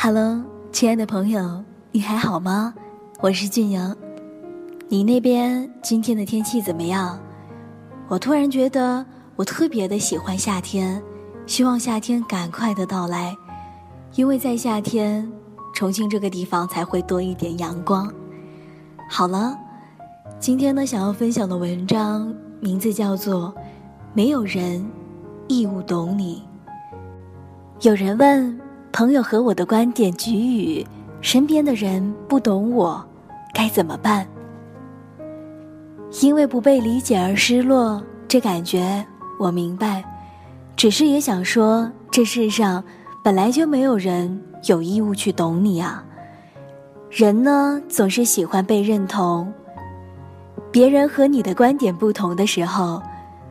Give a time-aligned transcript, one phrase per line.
[0.00, 2.72] Hello，亲爱的朋友，你还好吗？
[3.18, 3.96] 我是俊阳。
[4.88, 7.18] 你那边今天的天气怎么样？
[8.06, 11.02] 我突然觉得我特别的喜欢夏天，
[11.46, 13.36] 希望夏天赶快的到来，
[14.14, 15.28] 因为在夏天，
[15.74, 18.08] 重庆这个地方才会多一点阳光。
[19.10, 19.58] 好了，
[20.38, 23.52] 今天呢，想要分享的文章名字叫做
[24.14, 24.88] 《没有人
[25.48, 26.44] 义务懂你》。
[27.80, 28.67] 有人问。
[28.92, 30.86] 朋友和我的观点局语，
[31.20, 33.04] 身边的人不懂我，
[33.54, 34.26] 该怎么办？
[36.22, 39.04] 因为不被理解而失落，这感觉
[39.38, 40.02] 我明白。
[40.74, 42.82] 只是也想说，这世上
[43.22, 46.02] 本来就没有人有义务去懂你啊。
[47.10, 49.52] 人呢，总是喜欢被认同。
[50.72, 53.02] 别人和你的观点不同的时候，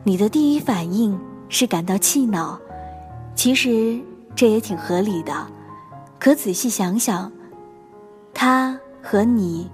[0.04, 2.58] 你的第一反应是感到气恼。
[3.34, 3.98] 其实。
[4.38, 5.32] 这也挺合理的，
[6.20, 7.32] 可仔细想想，
[8.32, 9.68] 他和你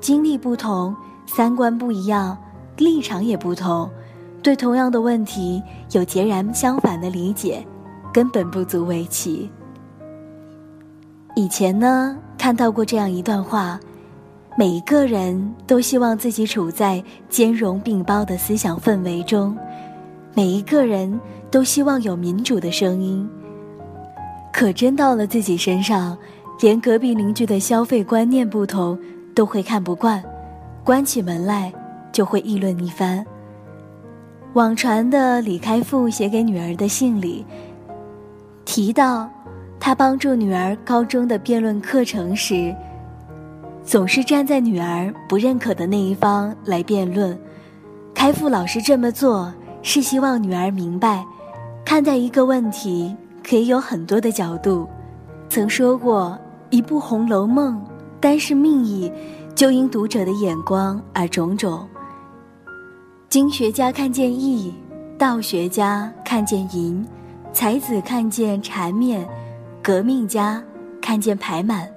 [0.00, 0.92] 经历不同，
[1.24, 2.36] 三观不一样，
[2.78, 3.88] 立场也不同，
[4.42, 7.64] 对同样的问题有截然相反的理解，
[8.12, 9.48] 根本不足为奇。
[11.36, 13.78] 以前呢，看到过这样一段话：
[14.56, 19.56] 每一个人都希望自己处在兼容并包的思想氛围中，
[20.34, 21.20] 每一个人
[21.52, 23.30] 都希望有民主的声音。
[24.52, 26.16] 可真到了自己身上，
[26.60, 28.98] 连隔壁邻居的消费观念不同
[29.34, 30.22] 都会看不惯，
[30.82, 31.72] 关起门来
[32.10, 33.24] 就会议论一番。
[34.54, 37.44] 网传的李开复写给女儿的信里，
[38.64, 39.30] 提到
[39.78, 42.74] 他帮助女儿高中的辩论课程时，
[43.84, 47.38] 总是站在女儿不认可的那一方来辩论。
[48.14, 51.24] 开复老师这么做是希望女儿明白，
[51.84, 53.14] 看待一个问题。
[53.48, 54.86] 可以有很多的角度，
[55.48, 57.76] 曾说过一部《红楼梦》，
[58.20, 59.10] 单是命意，
[59.54, 61.88] 就因读者的眼光而种种。
[63.30, 64.74] 经学家看见义，
[65.16, 67.02] 道学家看见淫，
[67.50, 69.26] 才子看见缠绵，
[69.82, 70.62] 革命家
[71.00, 71.88] 看见排满，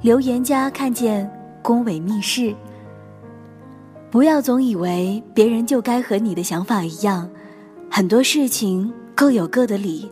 [0.00, 1.30] 流言家看见
[1.60, 2.54] 宫闱秘事。
[4.10, 7.28] 不要总以为别人就该和你的想法一样，
[7.90, 10.10] 很多事情各有各的理。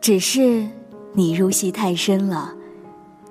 [0.00, 0.66] 只是
[1.12, 2.54] 你入戏太深了，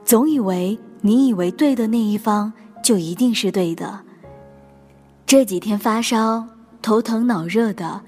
[0.03, 2.51] 总以为你以为对的那一方
[2.83, 3.99] 就一定是对的。
[5.25, 6.45] 这几天发烧、
[6.81, 8.01] 头疼、脑热的，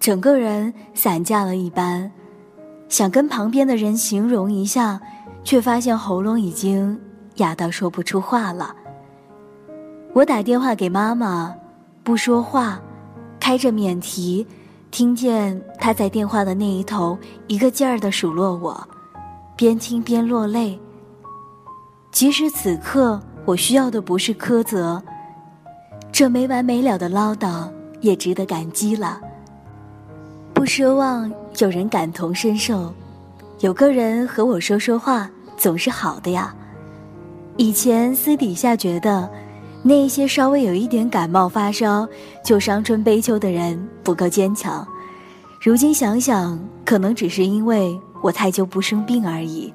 [0.00, 2.10] 整个人散架了一般，
[2.88, 5.00] 想跟旁边的人形容一下，
[5.44, 6.98] 却发现喉咙已经
[7.36, 8.74] 哑到说不出话了。
[10.12, 11.54] 我打电话给妈妈，
[12.02, 12.80] 不说话，
[13.38, 14.46] 开着免提。
[14.96, 17.18] 听见他在电话的那一头
[17.48, 18.88] 一个劲儿的数落我，
[19.54, 20.80] 边听边落泪。
[22.10, 25.02] 即使此刻我需要的不是苛责，
[26.10, 27.70] 这没完没了的唠叨
[28.00, 29.20] 也值得感激了。
[30.54, 32.90] 不奢望有人感同身受，
[33.60, 36.54] 有个人和我说说话总是好的呀。
[37.58, 39.28] 以前私底下觉得。
[39.88, 42.04] 那些稍微有一点感冒发烧
[42.42, 44.84] 就伤春悲秋的人不够坚强，
[45.60, 49.72] 如今想想，可能只是因为我太久不生病而已。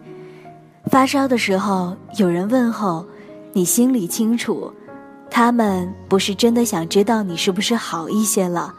[0.87, 3.05] 发烧的时候有人问候，
[3.53, 4.69] 你心里清楚，
[5.29, 8.73] 他们不是真的想知道你是不是好一些了，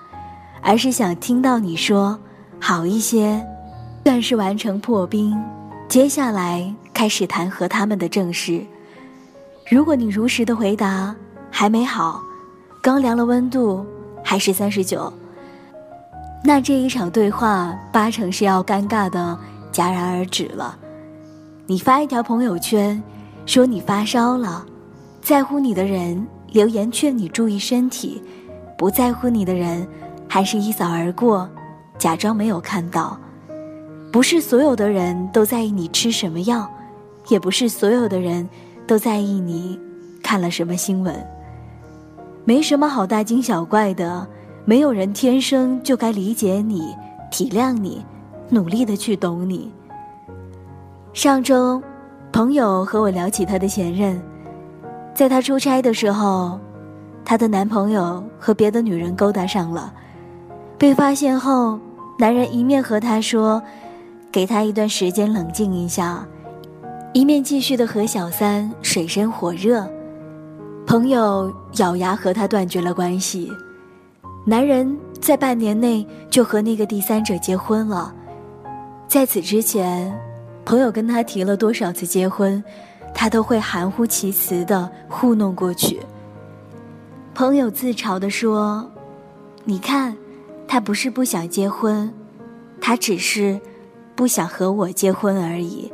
[0.61, 2.19] 而是想听到你说
[2.61, 3.43] 好一些，
[4.05, 5.35] 算是完成破冰。
[5.89, 8.63] 接下来开始谈和他们的正事。
[9.71, 11.15] 如果你如实的回答
[11.55, 12.21] 还没好，
[12.81, 13.87] 刚量了温度
[14.25, 15.13] 还是三十九，
[16.43, 19.39] 那这一场对话八成是要尴尬的
[19.71, 20.77] 戛然而止了。
[21.67, 23.01] 你发一条朋友圈，
[23.47, 24.65] 说你发烧了，
[25.21, 28.21] 在乎你的人留言劝你注意身体，
[28.77, 29.87] 不在乎你的人
[30.27, 31.49] 还是一扫而过，
[31.99, 33.17] 假装没有看到。
[34.11, 36.69] 不是所有的人都在意你吃什么药，
[37.29, 38.49] 也不是所有的人。
[38.85, 39.79] 都在意你
[40.25, 41.15] 看了什么新闻，
[42.45, 44.27] 没什么好大惊小怪的。
[44.65, 46.95] 没有人天生就该理解你、
[47.33, 48.05] 体谅你、
[48.49, 49.73] 努力的去懂你。
[51.13, 51.83] 上周，
[52.33, 54.23] 朋友和我聊起她的前任，
[55.15, 56.61] 在她出差的时候，
[57.25, 59.93] 她的男朋友和别的女人勾搭上了，
[60.79, 61.77] 被发现后，
[62.17, 63.61] 男人一面和她说，
[64.31, 66.25] 给她一段时间冷静一下。
[67.13, 69.87] 一面继续的和小三水深火热，
[70.93, 73.51] 朋友咬牙和他断绝了关系。
[74.45, 78.15] 男人在半年内就和那个第三者结婚了，
[79.09, 80.15] 在此之前，
[80.67, 82.63] 朋友跟他提了多少次结婚，
[83.15, 85.99] 他都会含糊其辞的糊弄过去。
[87.35, 88.87] 朋友自嘲的说
[89.65, 90.15] ：“你看，
[90.69, 92.13] 他不是不想结婚，
[92.83, 93.59] 他只是
[94.15, 95.91] 不想和我结婚而已。”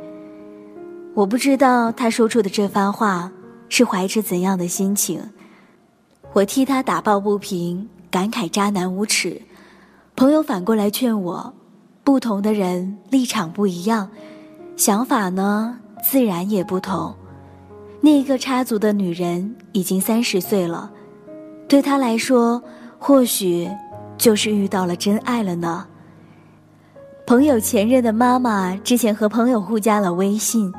[1.15, 3.31] 我不知道他说出的这番话
[3.69, 5.21] 是怀着怎样的心情。
[6.33, 9.41] 我替他打抱不平，感慨渣男无耻。
[10.15, 11.53] 朋友反过来劝我：
[12.03, 14.09] 不同的人立场不一样，
[14.75, 17.15] 想法呢自然也不同。
[18.01, 20.91] 那个插足的女人已经三十岁了，
[21.67, 22.61] 对她来说，
[22.97, 23.69] 或许
[24.17, 25.85] 就是遇到了真爱了呢。
[27.25, 30.73] 朋友前任的妈妈之前和朋友互加了微信，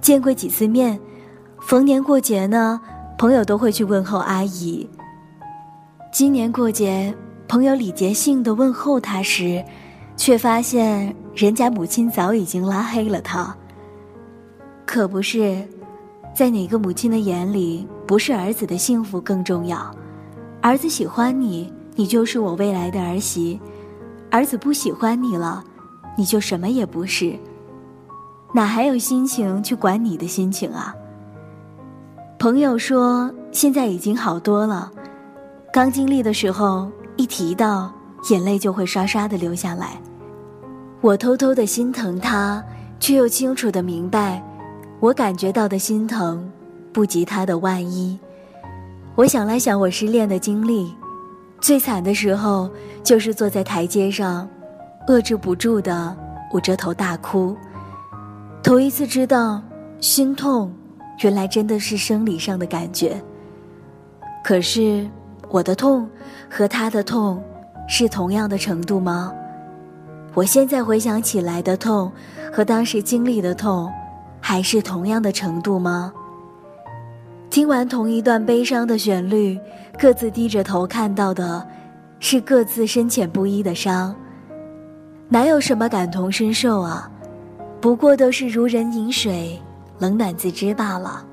[0.00, 1.00] 见过几次面，
[1.66, 2.80] 逢年过节呢。
[3.16, 4.86] 朋友都会去问候阿姨。
[6.12, 7.14] 今年过节，
[7.46, 9.64] 朋友礼节性的问候他时，
[10.16, 13.56] 却发现人家母亲早已经拉黑了他。
[14.84, 15.66] 可不是，
[16.34, 19.90] 在哪个母亲的眼里，不是儿子的幸福更重要？
[20.60, 23.58] 儿子喜欢你，你就是我未来的儿媳；
[24.28, 25.64] 儿子不喜欢你了，
[26.18, 27.38] 你就什么也不是。
[28.52, 30.94] 哪还有心情去管你的心情啊？
[32.44, 34.92] 朋友说，现在已经好多了。
[35.72, 37.90] 刚经历的时候，一提到，
[38.28, 39.98] 眼泪就会刷刷的流下来。
[41.00, 42.62] 我偷偷的心疼他，
[43.00, 44.44] 却又清楚的明白，
[45.00, 46.46] 我感觉到的心疼，
[46.92, 48.20] 不及他的万一。
[49.14, 50.94] 我想来想我失恋的经历，
[51.62, 52.68] 最惨的时候，
[53.02, 54.46] 就是坐在台阶上，
[55.08, 56.14] 遏制不住的
[56.52, 57.56] 捂着头大哭。
[58.62, 59.62] 头一次知道，
[59.98, 60.70] 心痛。
[61.20, 63.20] 原来真的是生理上的感觉。
[64.42, 65.08] 可是，
[65.48, 66.08] 我的痛
[66.50, 67.42] 和他的痛
[67.88, 69.32] 是同样的程度吗？
[70.34, 72.10] 我现在回想起来的痛
[72.52, 73.90] 和当时经历的痛，
[74.40, 76.12] 还是同样的程度吗？
[77.50, 79.58] 听完同一段悲伤的旋律，
[79.96, 81.64] 各自低着头看到的，
[82.18, 84.14] 是各自深浅不一的伤。
[85.28, 87.08] 哪有什么感同身受啊？
[87.80, 89.56] 不过都是如人饮水。
[90.04, 91.24] 冷暖自知罢了。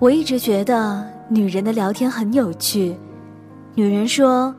[0.00, 2.98] 我一直觉得女人的聊天很有趣。
[3.76, 4.52] 女人说：“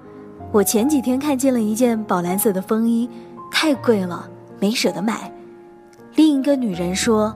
[0.53, 3.09] 我前几天看见了一件宝蓝色的风衣，
[3.51, 5.29] 太贵了，没舍得买。”
[6.15, 7.35] 另一个女人说：“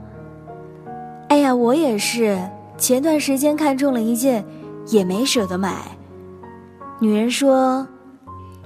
[1.27, 2.39] 哎呀，我也是，
[2.77, 4.41] 前段时间看中了一件，
[4.87, 5.75] 也没舍得买。”
[6.97, 7.85] 女人说：“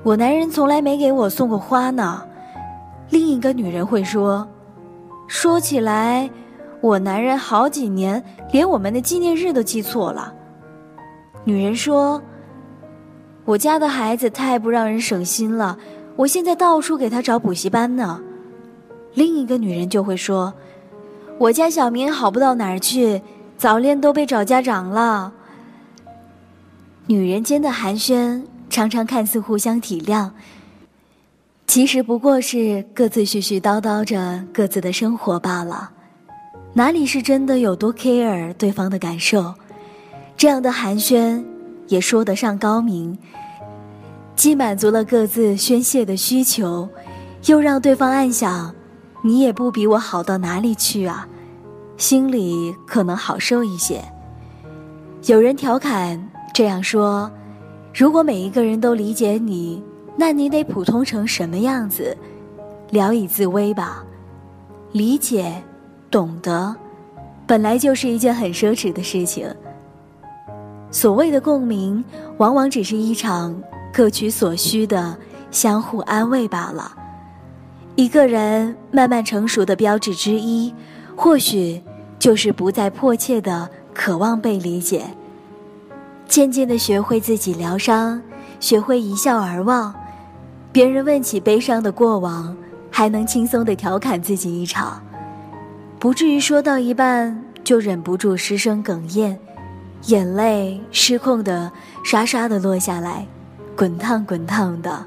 [0.05, 2.23] 我男人从来没给我送过花呢。”
[3.09, 4.47] 另一个女人会说。
[5.25, 6.29] 说起来，
[6.83, 8.21] 我男人好几年
[8.51, 10.33] 连我们的纪念日都记错了。
[11.45, 12.21] 女人说
[13.45, 15.77] ：“我家的孩子太不让人省心了，
[16.17, 18.19] 我现在到处给他找补习班呢。”
[19.15, 20.53] 另一个女人就会说
[21.39, 23.21] ：“我家小明好不到哪儿去，
[23.57, 25.31] 早恋都被找家长了。”
[27.07, 30.29] 女人间的寒暄常常看似互相体谅。
[31.65, 35.89] 其实不过是各自絮絮叨叨着各自的生活罢了，
[36.75, 39.53] 哪里是真的有多 care 对方的感受？
[40.35, 41.43] 这样的寒暄
[41.87, 43.15] 也说得上高明，
[44.35, 46.89] 既满足了各自宣泄的需求，
[47.45, 48.73] 又让对方暗想，
[49.21, 51.27] 你也不比我好到哪里去啊，
[51.95, 54.01] 心里可能好受一些。
[55.27, 57.31] 有人调侃这样说：
[57.93, 59.81] 如果每一个人都理解你。
[60.15, 62.15] 那你得普通成什么样子？
[62.91, 64.05] 聊以自慰吧。
[64.91, 65.51] 理解、
[66.13, 66.75] 懂得，
[67.47, 69.51] 本来就是一件很奢侈的事情。
[70.91, 72.05] 所谓的共鸣，
[72.37, 73.59] 往往只是一场
[73.91, 75.17] 各取所需的
[75.49, 76.95] 相互安慰罢了。
[77.95, 80.71] 一个人慢慢成熟的标志之一，
[81.15, 81.81] 或许
[82.19, 85.03] 就是不再迫切的渴望被理解，
[86.27, 88.21] 渐渐的学会自己疗伤，
[88.59, 89.91] 学会一笑而忘。
[90.71, 92.55] 别人问起悲伤的过往，
[92.91, 95.01] 还能轻松的调侃自己一场，
[96.03, 99.37] 不至于说到一半就忍不住失声哽咽，
[100.07, 101.71] 眼泪失控的
[102.03, 103.25] 刷刷的落下来，
[103.73, 105.01] 滚烫滚烫的。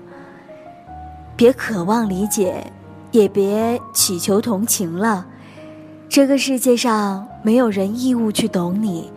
[1.37, 2.67] 别渴望理解，
[3.11, 5.27] 也别祈求同情了，
[6.09, 9.13] 这个世界上没有人义务去懂你，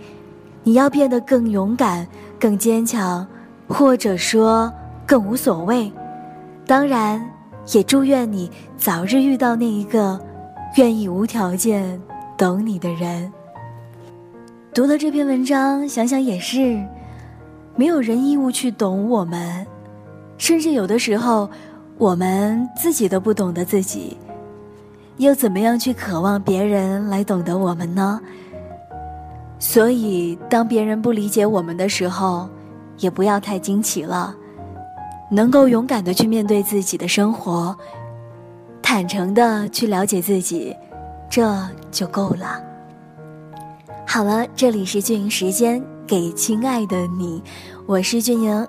[0.63, 2.05] 你要变得更勇敢、
[2.37, 3.25] 更坚强，
[3.69, 4.69] 或者说
[5.05, 5.89] 更无所谓。
[6.67, 7.25] 当然，
[7.71, 10.19] 也祝愿你早日遇到那一个
[10.75, 11.99] 愿意无条件
[12.37, 13.31] 懂你的人。
[14.73, 16.79] 读了这篇文章，想想也是，
[17.75, 19.65] 没有人义务去懂我们，
[20.37, 21.49] 甚至有的时候，
[21.97, 24.15] 我们自己都不懂得自己。
[25.17, 28.21] 又怎么样去渴望别人来懂得我们呢？
[29.57, 32.47] 所以，当别人不理解我们的时候，
[32.99, 34.33] 也不要太惊奇了，
[35.29, 37.75] 能够勇敢的去面对自己的生活，
[38.91, 40.75] 坦诚的去了解自己，
[41.29, 41.55] 这
[41.91, 42.59] 就够了。
[44.03, 47.39] 好了，这里是俊营时间，给亲爱的你，
[47.85, 48.67] 我是俊营。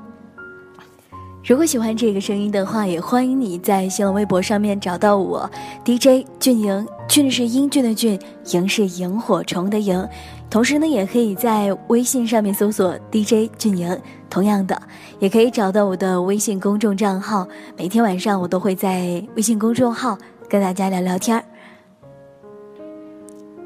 [1.43, 5.51] 如果喜欢这个声音的话，也欢迎你在新浪微博上面找到我
[5.87, 6.87] ，DJ 俊营。
[7.09, 8.21] 俊是英俊的俊，
[8.53, 10.07] 萤是萤火虫的萤。
[10.51, 13.97] 同时呢，也可以在微信上面搜索 DJ 俊莹。
[14.29, 14.81] 同样的，
[15.21, 17.47] 也可以找到我的微信公众账号。
[17.77, 21.45] 每天晚上我都会在微信公众号跟大家聊聊天儿。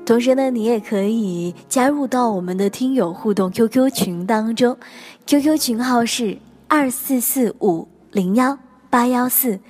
[0.07, 4.77] 同时呢，你也可以加入到我们的听友互动 QQ 群当中
[5.27, 6.37] ，QQ 群号是。
[6.67, 8.59] 二四四五零幺
[8.91, 9.61] 八幺四，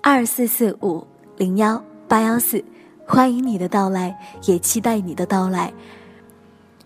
[0.00, 1.04] 二四四五
[1.38, 2.62] 零幺八幺四，
[3.04, 5.72] 欢迎你的到来，也期待你的到来。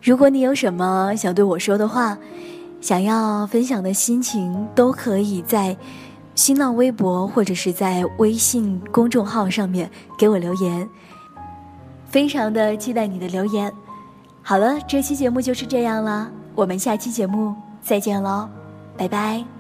[0.06, 2.16] 如果你有什么想对我说的话，
[2.80, 5.76] 想要分享的心情，都可以在
[6.36, 10.88] 新浪微博或者是在微信公众号上面给我留言。
[12.06, 13.72] 非常的期待你的留言。
[14.42, 18.48] 好了，这期节目就是这样了，我们下期节目再见喽，
[18.96, 19.55] 拜拜。